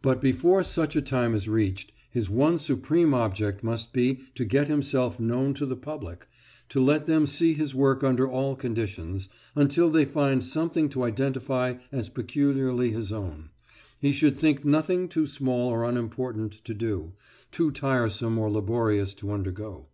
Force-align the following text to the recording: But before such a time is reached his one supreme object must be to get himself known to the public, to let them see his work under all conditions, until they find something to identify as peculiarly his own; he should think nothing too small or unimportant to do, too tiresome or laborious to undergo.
But 0.00 0.22
before 0.22 0.62
such 0.64 0.96
a 0.96 1.02
time 1.02 1.34
is 1.34 1.46
reached 1.46 1.92
his 2.08 2.30
one 2.30 2.58
supreme 2.58 3.12
object 3.12 3.62
must 3.62 3.92
be 3.92 4.20
to 4.34 4.46
get 4.46 4.66
himself 4.66 5.20
known 5.20 5.52
to 5.52 5.66
the 5.66 5.76
public, 5.76 6.26
to 6.70 6.80
let 6.80 7.04
them 7.04 7.26
see 7.26 7.52
his 7.52 7.74
work 7.74 8.02
under 8.02 8.26
all 8.26 8.56
conditions, 8.56 9.28
until 9.54 9.90
they 9.90 10.06
find 10.06 10.42
something 10.42 10.88
to 10.88 11.02
identify 11.02 11.74
as 11.92 12.08
peculiarly 12.08 12.92
his 12.92 13.12
own; 13.12 13.50
he 14.00 14.10
should 14.10 14.38
think 14.38 14.64
nothing 14.64 15.06
too 15.06 15.26
small 15.26 15.68
or 15.68 15.84
unimportant 15.84 16.52
to 16.64 16.72
do, 16.72 17.12
too 17.52 17.70
tiresome 17.70 18.38
or 18.38 18.50
laborious 18.50 19.12
to 19.16 19.30
undergo. 19.30 19.86